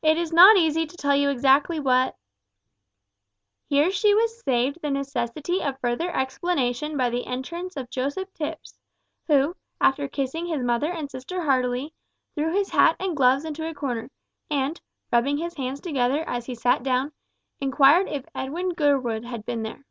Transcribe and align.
"It 0.00 0.16
is 0.16 0.32
not 0.32 0.56
easy 0.56 0.86
to 0.86 0.96
tell 0.96 1.16
you 1.16 1.28
exactly 1.28 1.80
what" 1.80 2.16
Here 3.68 3.90
she 3.90 4.14
was 4.14 4.40
saved 4.40 4.78
the 4.80 4.92
necessity 4.92 5.60
of 5.60 5.76
further 5.80 6.14
explanation 6.14 6.96
by 6.96 7.10
the 7.10 7.26
entrance 7.26 7.76
of 7.76 7.90
Joseph 7.90 8.32
Tipps, 8.32 8.78
who, 9.26 9.56
after 9.80 10.06
kissing 10.06 10.46
his 10.46 10.62
mother 10.62 10.92
and 10.92 11.10
sister 11.10 11.42
heartily, 11.42 11.92
threw 12.36 12.52
his 12.52 12.70
hat 12.70 12.94
and 13.00 13.16
gloves 13.16 13.44
into 13.44 13.68
a 13.68 13.74
corner, 13.74 14.08
and, 14.48 14.80
rubbing 15.12 15.38
his 15.38 15.54
hands 15.56 15.80
together 15.80 16.22
as 16.28 16.46
he 16.46 16.54
sat 16.54 16.84
down, 16.84 17.10
inquired 17.60 18.06
if 18.08 18.24
Edwin 18.36 18.74
Gurwood 18.74 19.24
had 19.24 19.44
been 19.44 19.64
there. 19.64 19.84